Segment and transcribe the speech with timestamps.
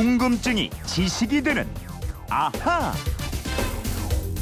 [0.00, 1.68] 궁금증이 지식이 되는
[2.30, 2.90] 아하.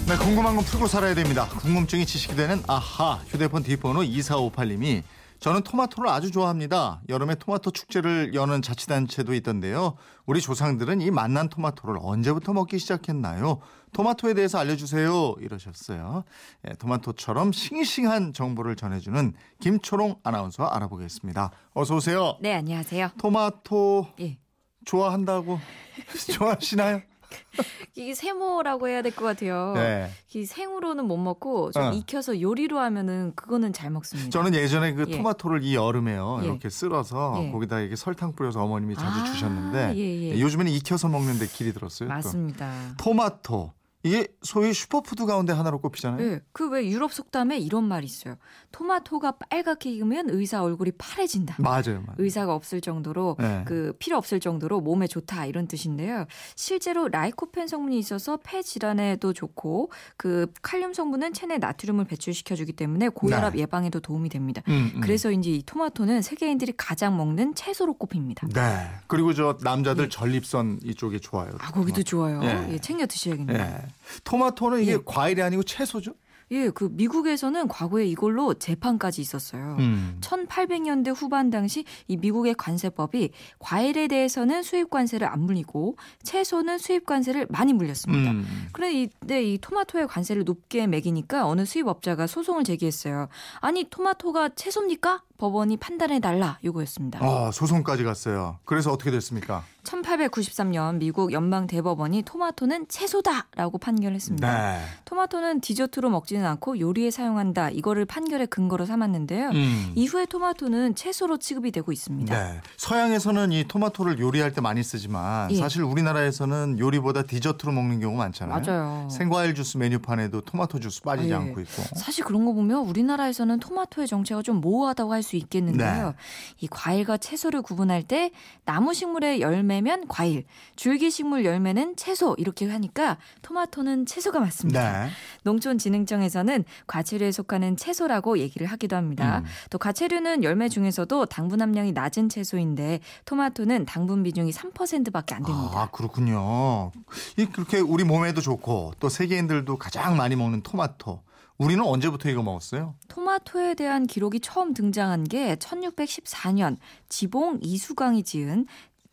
[0.07, 1.49] 네, 궁금한 건 풀고 살아야 됩니다.
[1.49, 5.03] 궁금증이 지식이 되는 아하 휴대폰 뒷번호 2458님이
[5.41, 7.01] 저는 토마토를 아주 좋아합니다.
[7.09, 9.97] 여름에 토마토 축제를 여는 자치단체도 있던데요.
[10.27, 13.59] 우리 조상들은 이 맛난 토마토를 언제부터 먹기 시작했나요?
[13.93, 15.35] 토마토에 대해서 알려주세요.
[15.41, 16.23] 이러셨어요.
[16.69, 21.51] 예, 토마토처럼 싱싱한 정보를 전해주는 김초롱 아나운서 알아보겠습니다.
[21.75, 22.37] 어서 오세요.
[22.41, 23.11] 네, 안녕하세요.
[23.19, 24.39] 토마토 예.
[24.89, 25.59] 좋아한다고
[26.35, 27.03] 좋아하시나요?
[27.95, 29.75] 이게 세모라고 해야 될 것 같아요.
[29.75, 30.11] 네.
[30.35, 31.93] 이 생으로는 못 먹고 좀 어.
[31.93, 34.31] 익혀서 요리로 하면은 그거는 잘 먹습니다.
[34.31, 35.17] 저는 예전에 그 예.
[35.17, 36.47] 토마토를 이 여름에요 예.
[36.47, 37.51] 이렇게 썰어서 예.
[37.53, 40.41] 거기다 이게 설탕 뿌려서 어머님이 자주 아, 주셨는데 예, 예.
[40.41, 42.09] 요즘에는 익혀서 먹는데 길이 들었어요.
[42.09, 42.15] 또.
[42.15, 42.73] 맞습니다.
[42.97, 43.73] 토마토
[44.05, 46.19] 이게 소위 슈퍼푸드 가운데 하나로 꼽히잖아요.
[46.19, 48.37] 네, 그왜 유럽 속담에 이런 말이 있어요.
[48.71, 51.57] 토마토가 빨갛게 익으면 의사 얼굴이 파래진다.
[51.59, 52.15] 맞아요, 맞아요.
[52.19, 53.65] 의사가 없을 정도로 네.
[53.67, 56.27] 그 필요 없을 정도로 몸에 좋다 이런 뜻인데요.
[56.55, 63.09] 실제로 라이코펜 성분이 있어서 폐 질환에도 좋고 그 칼륨 성분은 체내 나트륨을 배출시켜 주기 때문에
[63.09, 63.63] 고혈압 네.
[63.63, 64.63] 예방에도 도움이 됩니다.
[64.69, 65.01] 음, 음.
[65.01, 68.47] 그래서 이제 이 토마토는 세계인들이 가장 먹는 채소로 꼽힙니다.
[68.55, 68.91] 네.
[69.09, 70.09] 그리고 저 남자들 예.
[70.09, 71.51] 전립선 이쪽에 좋아요.
[71.59, 72.41] 아, 거기도 좋아요.
[72.45, 72.75] 예.
[72.75, 73.88] 예, 챙겨 드셔야겠네요.
[73.89, 74.21] 예.
[74.25, 74.99] 토마토는 이게 예.
[75.05, 76.15] 과일이 아니고 채소죠?
[76.51, 79.77] 예, 그 미국에서는 과거에 이걸로 재판까지 있었어요.
[79.79, 80.19] 음.
[80.23, 87.47] 1800년대 후반 당시 이 미국의 관세법이 과일에 대해서는 수입 관세를 안 물리고 채소는 수입 관세를
[87.51, 88.31] 많이 물렸습니다.
[88.31, 88.69] 음.
[88.73, 93.29] 그런데 이 토마토의 관세를 높게 매기니까 어느 수입업자가 소송을 제기했어요.
[93.61, 95.23] 아니 토마토가 채소입니까?
[95.39, 97.21] 법원이 판단해 달라 요구였습니다.
[97.23, 98.59] 아, 소송까지 갔어요.
[98.65, 99.63] 그래서 어떻게 됐습니까?
[99.85, 104.73] 1893년 미국 연방 대법원이 토마토는 채소다라고 판결했습니다.
[104.73, 104.81] 네.
[105.05, 107.71] 토마토는 디저트로 먹지는 않고 요리에 사용한다.
[107.71, 109.51] 이거를 판결의 근거로 삼았는데요.
[109.51, 109.93] 음.
[109.95, 112.35] 이후에 토마토는 채소로 취급이 되고 있습니다.
[112.35, 112.61] 네.
[112.77, 115.57] 서양에서는 이 토마토를 요리할 때 많이 쓰지만 예.
[115.57, 118.61] 사실 우리나라에서는 요리보다 디저트로 먹는 경우가 많잖아요.
[118.61, 119.09] 맞아요.
[119.09, 121.35] 생과일 주스 메뉴판에도 토마토 주스 빠지지 예.
[121.35, 121.83] 않고 있고.
[121.97, 126.07] 사실 그런 거 보면 우리나라에서는 토마토의 정체가 좀 모호하다고 할수 있겠는데요.
[126.07, 126.15] 네.
[126.61, 128.31] 이 과일과 채소를 구분할 때
[128.65, 130.45] 나무 식물의 열매면 과일,
[130.75, 135.05] 줄기 식물 열매는 채소 이렇게 하니까 토마토는 채소가 맞습니다.
[135.05, 135.11] 네.
[135.45, 139.39] 농촌진흥청에서는 과체류에 속하는 채소라고 얘기를 하기도 합니다.
[139.39, 139.45] 음.
[139.71, 145.71] 또 과체류는 열매 중에서도 당분 함량이 낮은 채소인데 토마토는 당분 비중이 3%밖에 안 됩니다.
[145.75, 146.91] 아, 그렇군요.
[147.37, 151.28] 이 그렇게 우리 몸에도 좋고 또 세계인들도 가장 많이 먹는 토마토.
[151.59, 152.95] 우리는 언제부터 이거 먹었어요?
[153.09, 156.77] 토마토에 대한 기록이 처음 등장한 게 1614년
[157.09, 158.67] 지봉 이수광이 지은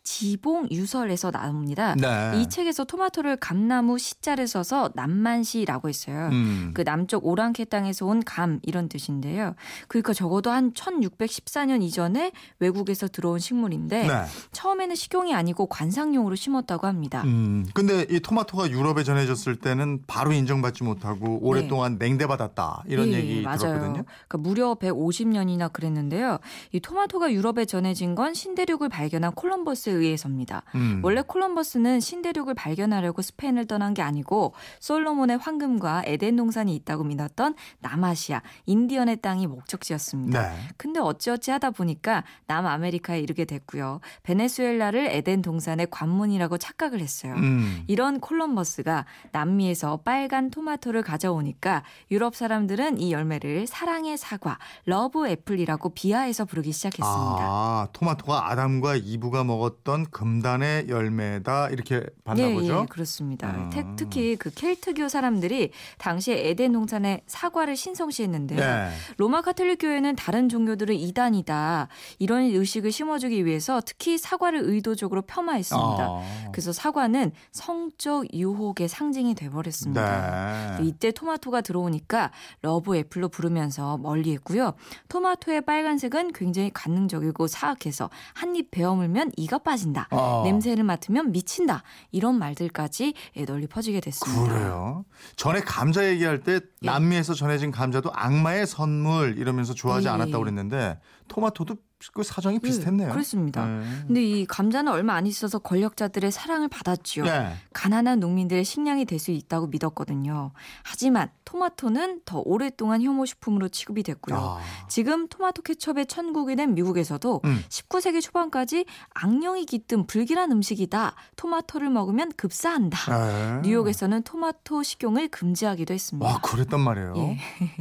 [0.06, 1.96] 지봉 유설에서 나옵니다.
[1.96, 2.40] 네.
[2.40, 6.28] 이 책에서 토마토를 감나무 시자를 써서 남만시라고 했어요.
[6.30, 6.70] 음.
[6.74, 9.54] 그 남쪽 오랑캐 땅에서 온 감 이런 뜻인데요.
[9.88, 12.30] 그러니까 적어도 한 1614년 이전에
[12.60, 14.24] 외국에서 들어온 식물인데 네.
[14.52, 17.22] 처음에는 식용이 아니고 관상용으로 심었다고 합니다.
[17.24, 17.66] 음.
[17.74, 22.84] 근데 이 토마토가 유럽에 전해졌을 때는 바로 인정받지 못하고 오랫동안 냉대받았다.
[22.86, 23.58] 이런 예, 얘기 맞아요.
[23.58, 24.04] 들었거든요.
[24.28, 26.38] 그러니까 무려 150년이나 그랬는데요.
[26.72, 30.62] 이 토마토가 유럽에 전해진 건 신대륙을 발견한 콜럼버스에 의해서입니다.
[30.74, 31.00] 음.
[31.02, 38.42] 원래 콜럼버스는 신대륙을 발견하려고 스페인을 떠난 게 아니고 솔로몬의 황금과 에덴 동산이 있다고 믿었던 남아시아,
[38.66, 40.50] 인디언의 땅이 목적지였습니다.
[40.50, 40.56] 네.
[40.76, 44.00] 근데 어찌어찌 하다 보니까 남아메리카에 이르게 됐고요.
[44.22, 47.34] 베네수엘라를 에덴 동산의 관문이라고 착각을 했어요.
[47.34, 47.84] 음.
[47.86, 56.44] 이런 콜럼버스가 남미에서 빨간 토마토를 가져오니까 유럽 사람들은 이 열매를 사랑의 사과, love apple이라고 비하해서
[56.44, 57.06] 부르기 시작했습니다.
[57.08, 62.80] 아, 토마토가 아담과 이브가 먹었던 금단의 열매다 이렇게 봤나 예, 보죠.
[62.82, 63.50] 예, 그렇습니다.
[63.50, 63.70] 음.
[63.70, 68.58] 태- 특히 그 켈트교 사람들이 당시에 에덴 동산에 사과를 신성시했는데요.
[68.58, 68.90] 네.
[69.16, 71.88] 로마 카톨릭 교회는 다른 종교들은 이단이다
[72.18, 75.86] 이런 의식을 심어주기 위해서 특히 사과를 의도적으로 폄하했습니다.
[76.04, 76.48] 아.
[76.52, 80.76] 그래서 사과는 성적 유혹의 상징이 돼버렸습니다.
[80.78, 80.84] 네.
[80.86, 84.74] 이때 토마토가 들어오니까 love apple로 부르면서 멀리했고요.
[85.08, 90.08] 토마토의 빨간색은 굉장히 관능적이고 사악해서 한 입 베어물면 이가 빠진다.
[90.10, 90.42] 아.
[90.44, 91.82] 냄새를 맡으면 미친다.
[92.10, 94.52] 이런 말들까지 예, 널리 퍼지게 됐습니다.
[94.52, 95.04] 그래요.
[95.36, 96.86] 전에 감자 얘기할 때 예.
[96.86, 100.50] 남미에서 전해진 감자도 악마의 선물 이러면서 좋아하지 예, 않았다고 예.
[100.50, 101.76] 그랬는데 토마토도
[102.14, 103.08] 그 사정이 비슷했네요.
[103.08, 103.66] 네, 그렇습니다.
[103.66, 103.84] 네.
[104.06, 107.24] 근데 이 감자는 얼마 안 있어서 권력자들의 사랑을 받았죠.
[107.24, 107.54] 네.
[107.72, 110.52] 가난한 농민들의 식량이 될 수 있다고 믿었거든요.
[110.82, 114.36] 하지만 토마토는 더 오랫동안 혐오식품으로 취급이 됐고요.
[114.36, 114.60] 아.
[114.88, 117.64] 지금 토마토 케첩의 천국이 된 미국에서도 음.
[117.68, 121.14] 19세기 초반까지 악령이 깃든 불길한 음식이다.
[121.36, 122.98] 토마토를 먹으면 급사한다.
[123.26, 123.60] 네.
[123.62, 126.26] 뉴욕에서는 토마토 식용을 금지하기도 했습니다.
[126.26, 127.14] 와, 그랬단 말이에요.
[127.16, 127.38] 예.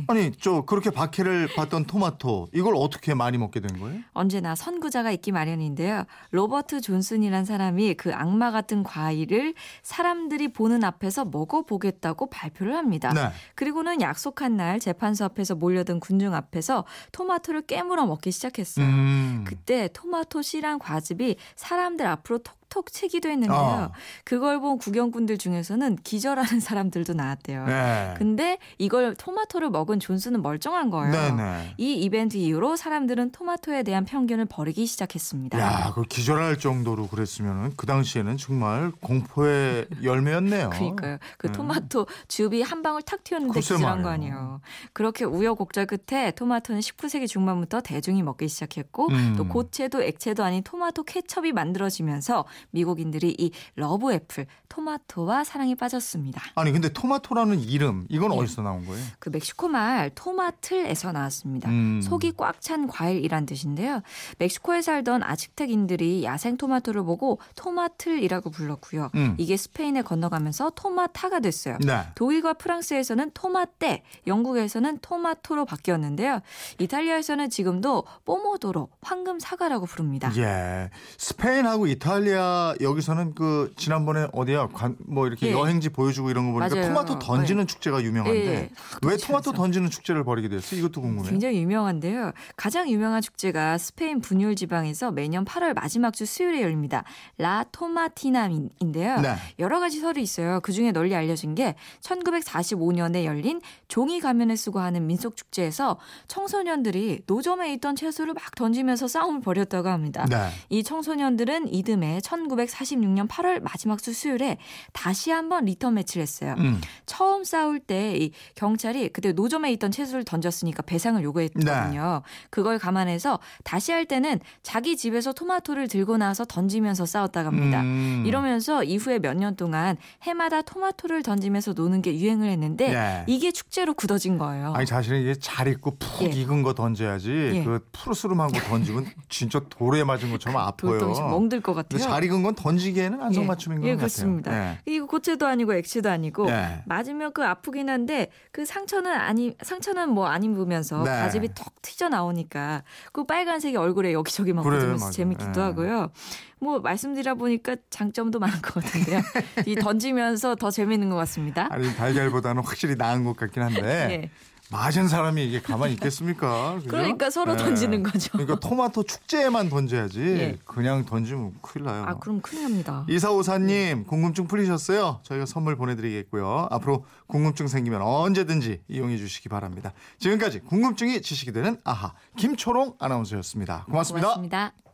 [0.07, 3.99] 아니, 저 그렇게 박해를 받던 토마토 이걸 어떻게 많이 먹게 된 거예요?
[4.15, 6.05] 언제나 선구자가 있기 마련인데요.
[6.31, 9.53] 로버트 존슨이란 사람이 그 악마 같은 과일을
[9.83, 13.13] 사람들이 보는 앞에서 먹어보겠다고 발표를 합니다.
[13.13, 13.29] 네.
[13.53, 18.85] 그리고는 약속한 날 재판소 앞에서 몰려든 군중 앞에서 토마토를 깨물어 먹기 시작했어요.
[18.85, 19.43] 음.
[19.45, 23.57] 그때 토마토 씨란 과즙이 사람들 앞으로 톡 톡 채기도 했는데요.
[23.57, 23.91] 어.
[24.25, 27.65] 그걸 본 구경꾼들 중에서는 기절하는 사람들도 나왔대요.
[27.65, 28.13] 네.
[28.17, 31.09] 근데 이걸 토마토를 먹은 존슨은 멀쩡한 거예요.
[31.13, 31.75] 네네.
[31.77, 35.57] 이 이벤트 이후로 사람들은 토마토에 대한 편견을 버리기 시작했습니다.
[35.57, 40.71] 야, 그 기절할 정도로 그랬으면 그 당시에는 정말 공포의 열매였네요.
[40.71, 41.17] 그러니까요.
[41.37, 41.53] 그 네.
[41.53, 44.09] 토마토 즙이 한 방울 탁 튀었는데 기절한 거.
[44.09, 44.59] 아니에요.
[44.91, 49.35] 그렇게 우여곡절 끝에 토마토는 19세기 중반부터 대중이 먹기 시작했고 음.
[49.37, 56.41] 또 고체도 액체도 아닌 토마토 케첩이 만들어지면서 미국인들이 이 love apple 토마토와 사랑에 빠졌습니다.
[56.55, 58.37] 아니 근데 토마토라는 이름 이건 예.
[58.37, 59.03] 어디서 나온 거예요?
[59.19, 61.69] 그 멕시코 말 토마틀에서 나왔습니다.
[61.69, 62.01] 음.
[62.01, 64.01] 속이 꽉 찬 과일이란 뜻인데요.
[64.39, 69.11] 멕시코에 살던 아즈텍인들이 야생 토마토를 보고 토마틀이라고 불렀고요.
[69.15, 69.35] 음.
[69.37, 71.77] 이게 스페인에 건너가면서 토마타가 됐어요.
[71.85, 72.01] 네.
[72.15, 76.39] 독일과 프랑스에서는 토마떼, 영국에서는 토마토로 바뀌었는데요.
[76.79, 80.31] 이탈리아에서는 지금도 뽀모도로, 황금 사과라고 부릅니다.
[80.37, 80.89] 예.
[81.17, 85.51] 스페인하고 이탈리아 여기서는 그 지난번에 어디야 관, 뭐 이렇게 예.
[85.51, 86.87] 여행지 보여주고 이런 거 보니까 맞아요.
[86.87, 88.51] 토마토 던지는 축제가 유명한데 예.
[88.55, 88.69] 왜
[89.01, 89.53] 그렇지 토마토.
[89.53, 90.79] 던지는 축제를 벌이게 됐어요?
[90.79, 91.29] 이것도 궁금해요.
[91.29, 92.31] 굉장히 유명한데요.
[92.55, 97.03] 가장 유명한 축제가 스페인 분율 지방에서 매년 8월 마지막 주 수요일에 열립니다.
[97.37, 99.21] 라 토마티나인데요.
[99.21, 99.35] 네.
[99.59, 100.59] 여러 가지 설이 있어요.
[100.61, 105.97] 그 중에 널리 알려진 게 1945년에 열린 종이 가면을 쓰고 하는 민속 축제에서
[106.27, 110.25] 청소년들이 노점에 있던 채소를 막 던지면서 싸움을 벌였다고 합니다.
[110.29, 110.49] 네.
[110.69, 114.57] 이 청소년들은 이듬해 1946년 8월 마지막 주 수요일에
[114.93, 116.55] 다시 한번 리턴 매치를 했어요.
[116.59, 116.81] 음.
[117.05, 122.21] 처음 싸울 때 이 경찰이 그때 노점에 있던 채소를 던졌으니까 배상을 요구했거든요.
[122.49, 127.81] 그걸 감안해서 다시 할 때는 자기 집에서 토마토를 들고 나와서 던지면서 싸웠다고 합니다.
[127.81, 128.23] 음.
[128.25, 133.23] 이러면서 이후에 몇 년 동안 해마다 토마토를 던지면서 노는 게 유행을 했는데 예.
[133.27, 134.73] 이게 축제로 굳어진 거예요.
[134.73, 136.27] 아니 사실은 이게 잘 익고 푹 예.
[136.27, 137.63] 익은 거 던져야지 예.
[137.65, 140.97] 그 푸르스름한 거 던지면 진짜 돌에 맞은 것처럼 아파요.
[141.29, 141.99] 멍들 것 같아요.
[142.01, 143.97] 잘 익은 건 던지기에는 안성맞춤인 것 예, 같아요.
[144.07, 144.71] 그렇습니다.
[144.71, 144.79] 예.
[144.85, 146.83] 이거 고체도 아니고 액체도 아니고 예.
[146.85, 151.11] 맞으면 그 아프긴 한데 그 상처는 아니 상처는 뭐 안 입으면서 네.
[151.11, 152.83] 가집이 턱 튀져 나오니까
[153.13, 155.11] 그 빨간색이 얼굴에 여기저기만 그래요, 묻으면서.
[155.11, 155.63] 재밌기도 예.
[155.65, 156.11] 하고요.
[156.59, 159.21] 뭐 말씀드려 보니까 장점도 많은 것 같은데요.
[159.67, 161.67] 이 던지면서 더 재밌는 것 같습니다.
[161.69, 163.81] 아니 달걀보다는 확실히 나은 것 같긴 한데
[164.23, 164.29] 예.
[164.71, 166.75] 맞은 사람이 이게 가만히 있겠습니까?
[166.81, 166.89] 그죠?
[166.89, 167.57] 그러니까 서로 예.
[167.57, 168.31] 던지는 거죠.
[168.31, 170.57] 그러니까 토마토 축제에만 던져야지 예.
[170.65, 172.03] 그냥 던지면 큰일 나요.
[172.07, 173.05] 아 그럼 큰일 납니다.
[173.09, 175.19] 이사오사님 궁금증 풀리셨어요?
[175.23, 176.67] 저희가 선물 보내드리겠고요.
[176.71, 179.93] 앞으로 궁금증 생기면 언제든지 이용해 주시기 바랍니다.
[180.19, 184.27] 지금까지 궁금증이 지식이 되는 아하 김초롱 아나운서였습니다 고맙습니다.
[184.27, 184.84] 고맙습니다.